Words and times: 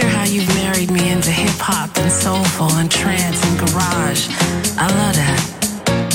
Hear 0.00 0.10
how 0.10 0.24
you've 0.24 0.54
married 0.56 0.90
me 0.90 1.10
into 1.10 1.30
hip 1.30 1.58
hop 1.58 1.96
and 1.96 2.12
soulful 2.12 2.70
and 2.72 2.90
trance 2.90 3.42
and 3.46 3.58
garage. 3.58 4.28
I 4.76 4.88
love 4.92 5.16
that. 5.16 5.40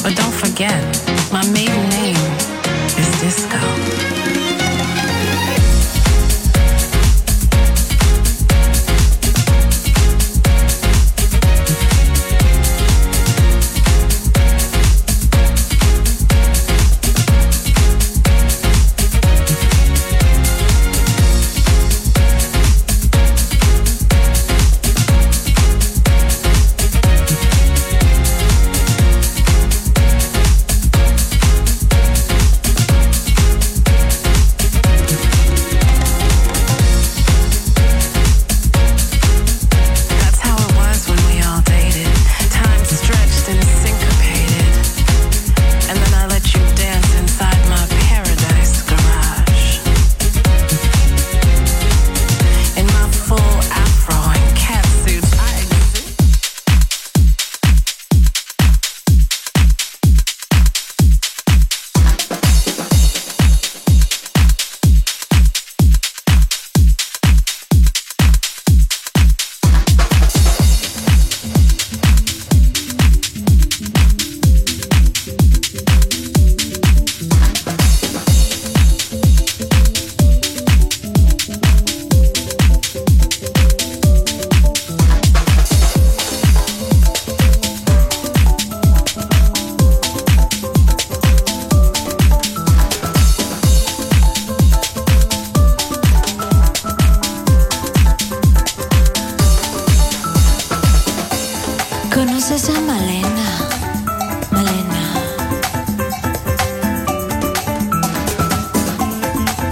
But 0.03 0.15
don't 0.15 0.35
forget, 0.43 0.77
my 1.33 1.43
maiden 1.49 1.89
name 1.89 2.21
is 3.01 3.09
Disco. 3.21 4.50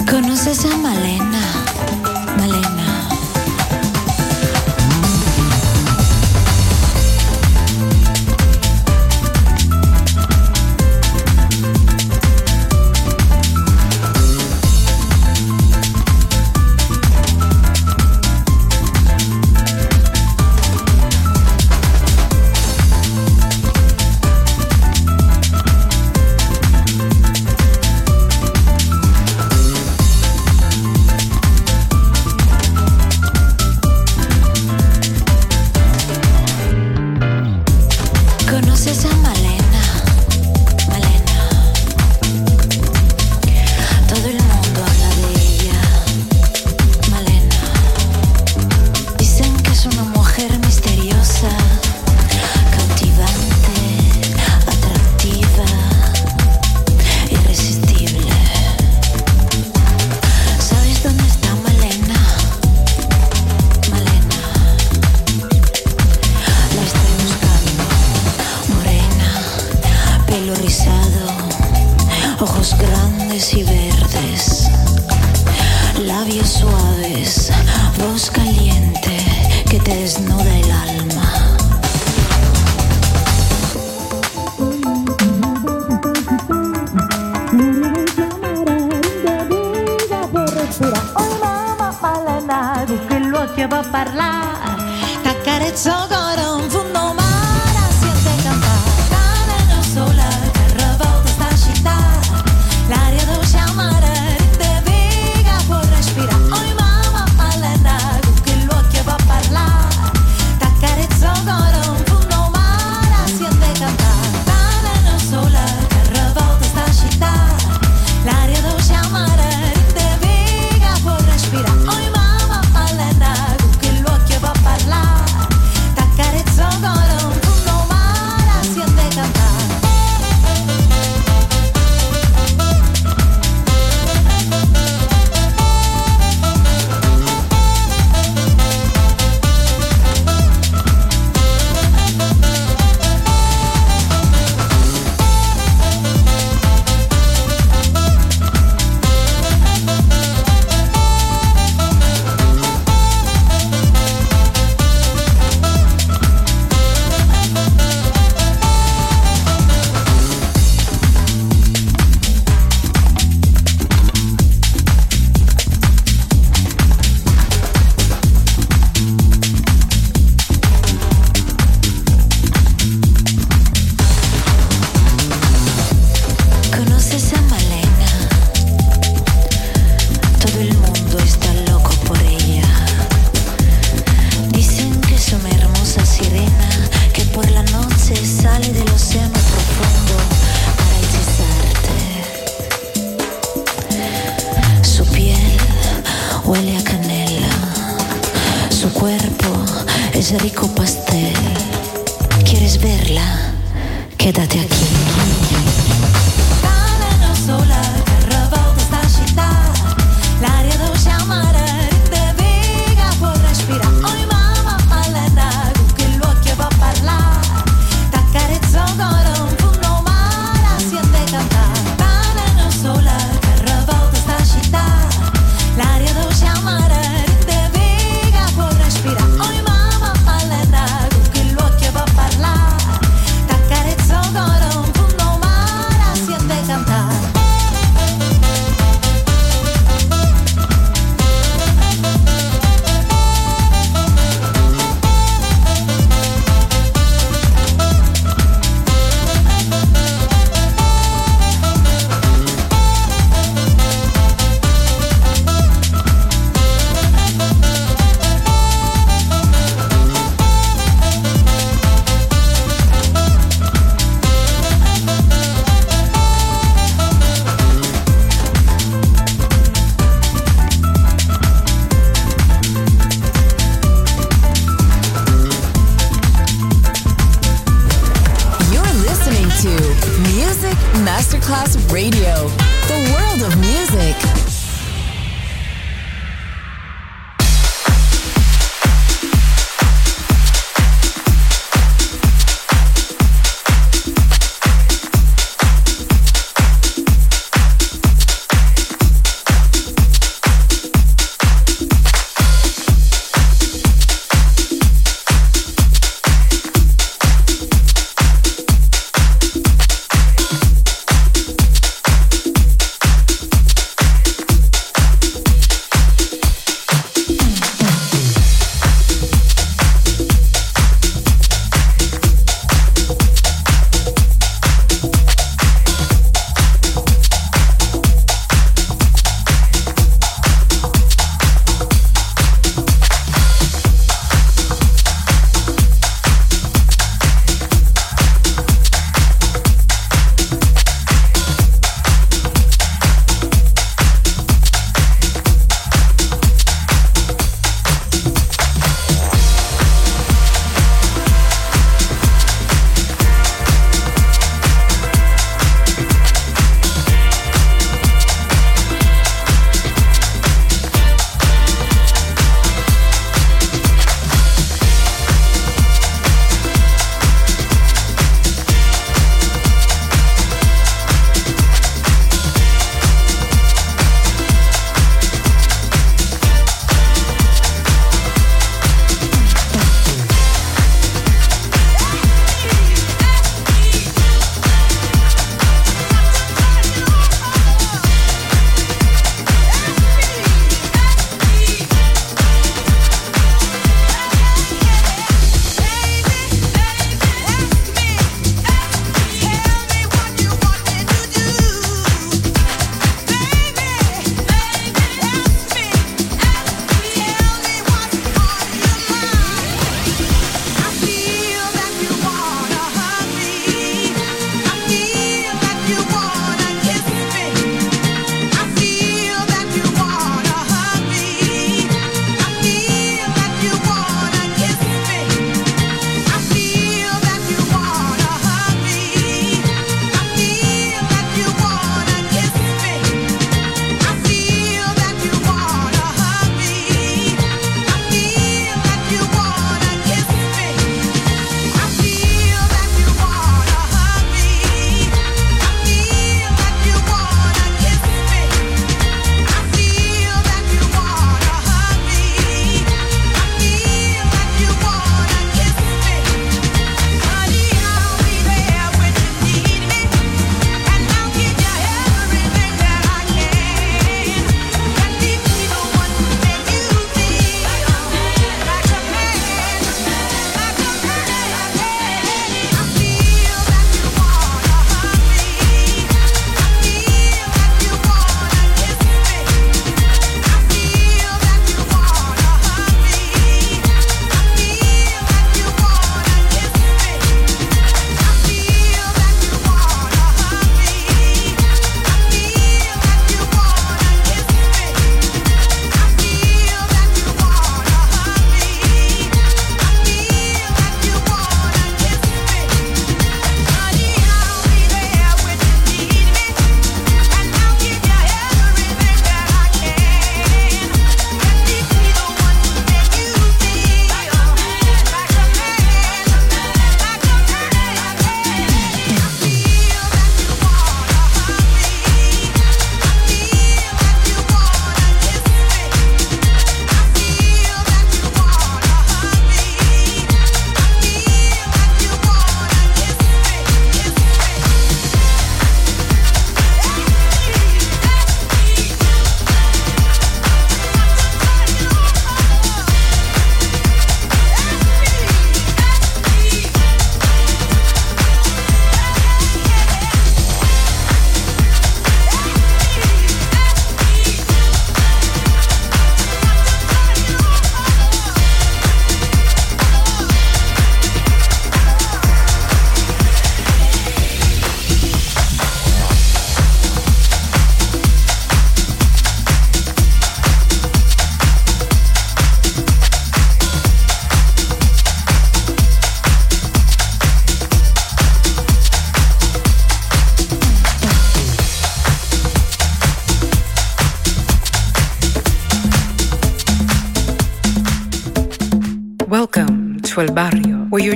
¿Conoces 0.09 0.65
a 0.65 0.75
Malena? 0.77 1.28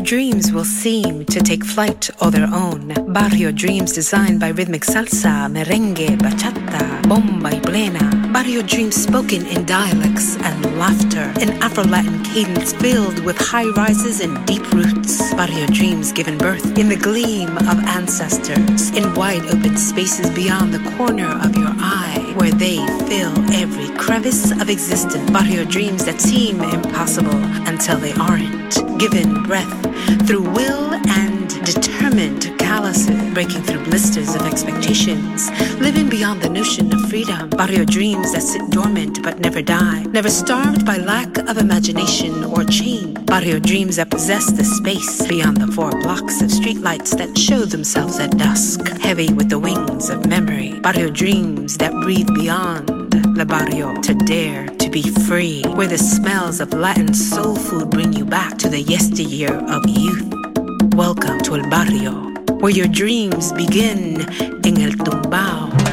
Dreams 0.04 0.52
will 0.52 0.66
seem 0.66 1.24
to 1.26 1.40
take 1.40 1.64
flight 1.64 2.10
all 2.20 2.30
their 2.30 2.48
own. 2.54 2.94
Barrio 3.14 3.52
dreams 3.52 3.94
designed 3.94 4.40
by 4.40 4.50
rhythmic 4.50 4.84
salsa, 4.84 5.48
merengue, 5.50 6.18
bachata, 6.18 7.02
bomba 7.08 7.50
y 7.50 7.60
plena. 7.60 8.23
Barrio 8.34 8.64
dreams 8.64 8.96
spoken 8.96 9.46
in 9.46 9.64
dialects 9.64 10.38
and 10.38 10.80
laughter, 10.80 11.32
an 11.40 11.62
Afro-Latin 11.62 12.24
cadence 12.24 12.74
filled 12.74 13.24
with 13.24 13.38
high 13.38 13.68
rises 13.78 14.22
and 14.22 14.44
deep 14.48 14.68
roots. 14.74 15.32
Barrio 15.36 15.68
dreams 15.68 16.12
given 16.12 16.40
birth 16.40 16.76
in 16.76 16.90
the 16.90 16.96
gleam 16.96 17.56
of 17.58 17.80
ancestors, 17.86 18.90
in 18.98 19.14
wide 19.14 19.46
open 19.46 19.78
spaces 19.78 20.32
beyond 20.32 20.74
the 20.74 20.90
corner 20.98 21.30
of 21.46 21.56
your 21.56 21.74
eye, 21.78 22.34
where 22.36 22.52
they 22.52 22.78
fill 23.08 23.38
every 23.54 23.96
crevice 23.98 24.52
of 24.52 24.68
existence. 24.68 25.30
Barrio 25.30 25.64
dreams 25.64 26.04
that 26.06 26.20
seem 26.20 26.60
impossible 26.60 27.40
until 27.68 28.00
they 28.00 28.14
aren't. 28.14 29.00
Given 29.00 29.44
breath 29.44 30.28
through 30.28 30.50
will 30.50 30.96
and 31.08 31.50
determined 31.64 32.63
breaking 33.34 33.64
through 33.64 33.84
blisters 33.84 34.34
of 34.34 34.42
expectations, 34.44 35.52
living 35.80 36.10
beyond 36.10 36.42
the 36.42 36.50
notion 36.50 36.92
of 36.94 37.10
freedom. 37.10 37.50
Barrio 37.50 37.86
dreams 37.86 38.32
that 38.34 38.42
sit 38.42 38.68
dormant 38.72 39.22
but 39.22 39.40
never 39.40 39.62
die, 39.62 40.04
never 40.10 40.30
starved 40.30 40.86
by 40.86 40.98
lack 40.98 41.38
of 41.50 41.58
imagination 41.58 42.44
or 42.44 42.64
change. 42.64 43.24
Barrio 43.26 43.60
dreams 43.60 43.98
that 43.98 44.10
possess 44.10 44.52
the 44.52 44.64
space 44.64 45.28
beyond 45.28 45.58
the 45.58 45.72
four 45.72 45.92
blocks 46.02 46.42
of 46.42 46.50
streetlights 46.50 47.16
that 47.18 47.38
show 47.38 47.66
themselves 47.66 48.20
at 48.20 48.32
dusk, 48.38 48.88
heavy 49.00 49.32
with 49.34 49.50
the 49.50 49.60
wings 49.60 50.10
of 50.10 50.26
memory. 50.26 50.80
Barrio 50.80 51.10
dreams 51.10 51.78
that 51.78 51.92
breathe 52.02 52.30
beyond 52.34 52.88
the 53.36 53.46
barrio 53.46 53.94
to 54.02 54.14
dare 54.26 54.68
to 54.68 54.90
be 54.90 55.04
free, 55.28 55.62
where 55.76 55.88
the 55.88 55.98
smells 55.98 56.60
of 56.60 56.74
Latin 56.74 57.14
soul 57.14 57.56
food 57.56 57.90
bring 57.92 58.14
you 58.14 58.26
back 58.26 58.58
to 58.58 58.70
the 58.70 58.82
yesteryear 58.82 59.54
of 59.70 59.88
youth. 59.88 60.34
Welcome 60.96 61.42
to 61.42 61.56
El 61.56 61.70
Barrio, 61.70 62.33
where 62.64 62.72
your 62.72 62.88
dreams 62.88 63.52
begin 63.52 64.22
in 64.64 64.82
El 64.82 64.92
Tumbao. 64.92 65.93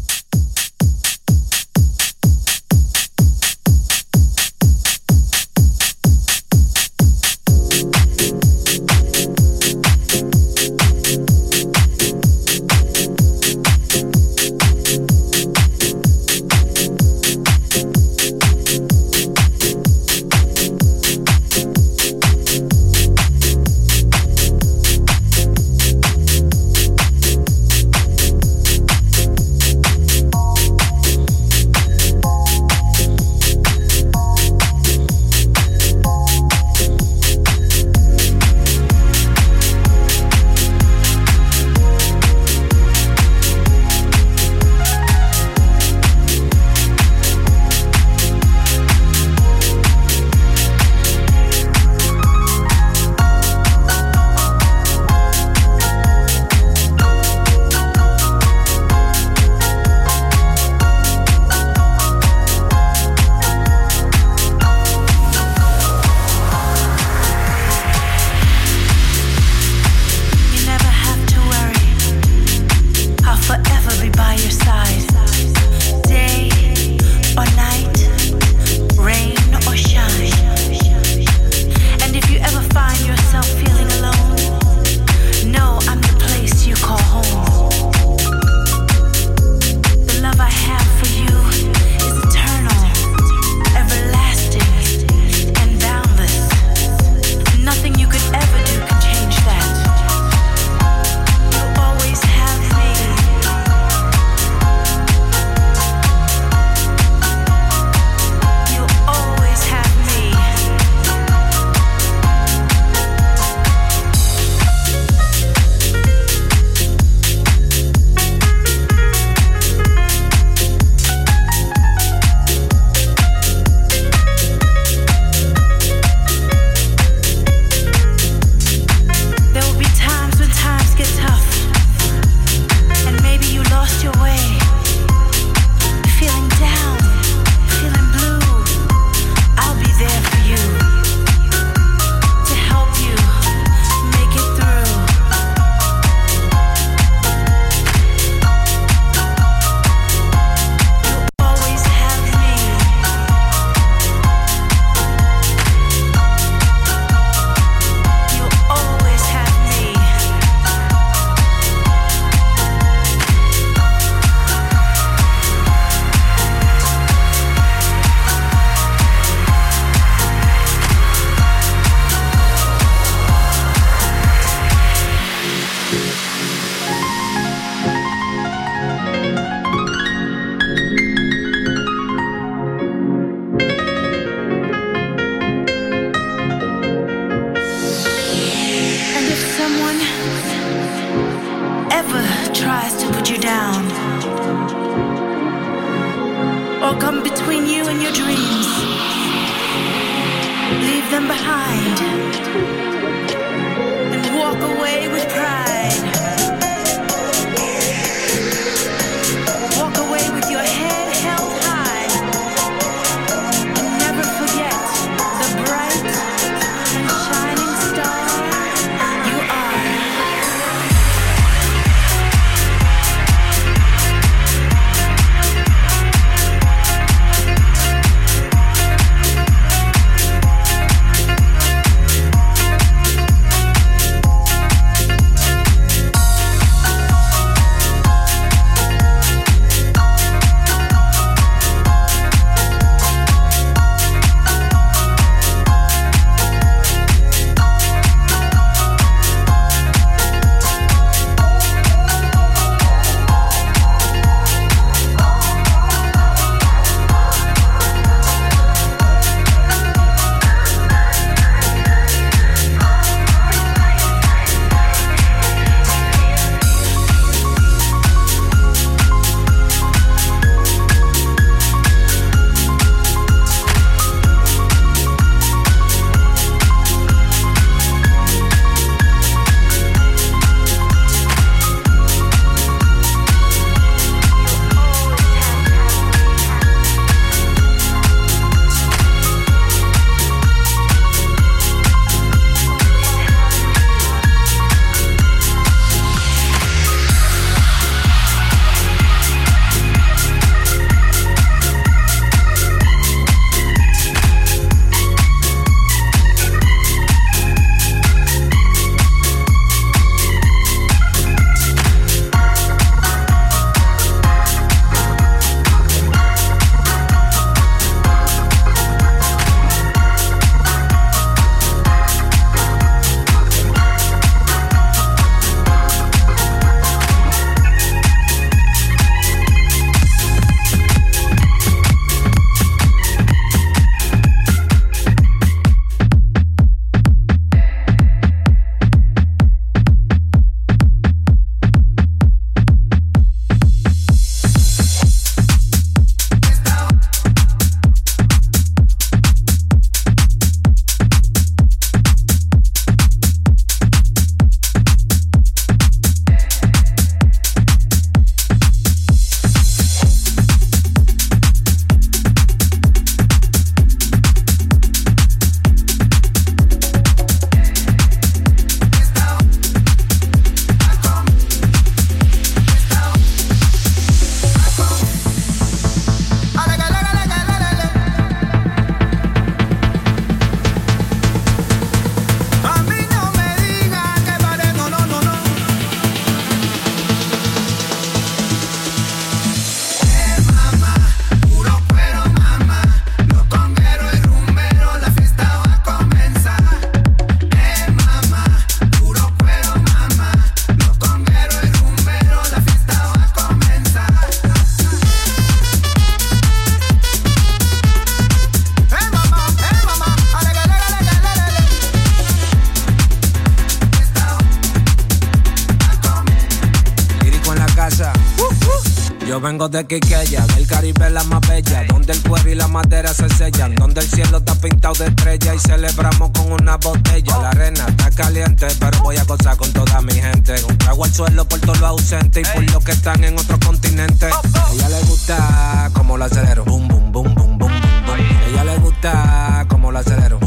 De 419.69 419.85
Quiqueya, 419.85 420.45
del 420.55 420.65
Caribe 420.65 421.09
la 421.11 421.23
más 421.25 421.41
bella, 421.47 421.83
donde 421.87 422.13
el 422.13 422.21
cuero 422.23 422.49
y 422.49 422.55
la 422.55 422.67
madera 422.67 423.13
se 423.13 423.29
sellan, 423.29 423.75
donde 423.75 424.01
el 424.01 424.07
cielo 424.07 424.39
está 424.39 424.55
pintado 424.55 424.95
de 424.95 425.05
estrella 425.07 425.53
y 425.53 425.59
celebramos 425.59 426.31
con 426.31 426.51
una 426.51 426.77
botella. 426.77 427.37
La 427.37 427.49
arena 427.49 427.85
está 427.87 428.09
caliente, 428.09 428.67
pero 428.79 428.99
voy 429.03 429.17
a 429.17 429.23
gozar 429.23 429.57
con 429.57 429.71
toda 429.71 430.01
mi 430.01 430.13
gente. 430.13 430.55
Un 430.67 430.77
trago 430.79 431.05
al 431.05 431.13
suelo 431.13 431.47
por 431.47 431.59
todos 431.59 431.79
los 431.79 431.89
ausentes 431.89 432.47
y 432.47 432.55
por 432.55 432.71
los 432.71 432.83
que 432.83 432.91
están 432.91 433.23
en 433.23 433.37
otros 433.37 433.59
continentes. 433.59 434.33
A 434.33 434.73
ella 434.73 434.89
le 434.89 435.01
gusta 435.01 435.91
como 435.93 436.17
la 436.17 436.25
acelero, 436.25 436.65
boom, 436.65 436.87
boom, 436.87 437.11
boom, 437.11 437.35
boom, 437.35 437.57
boom, 437.59 437.77
boom. 438.05 438.19
Ella 438.49 438.63
le 438.63 438.77
gusta 438.79 439.65
como 439.69 439.91
la 439.91 439.99
acelero, 439.99 440.39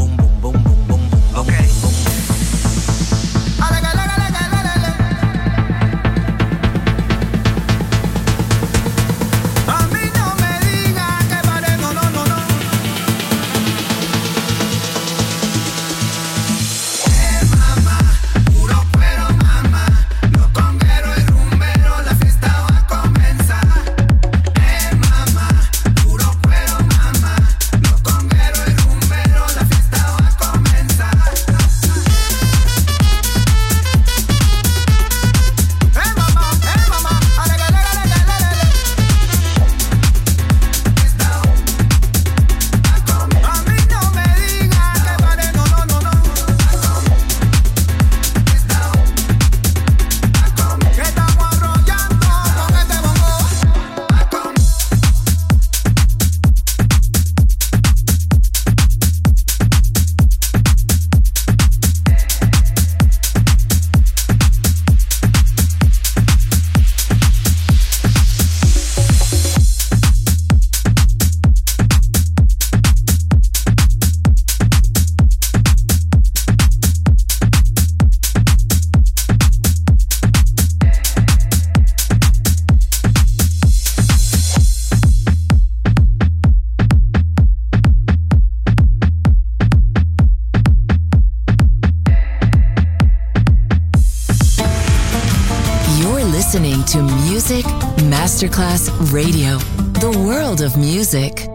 music. 101.05 101.54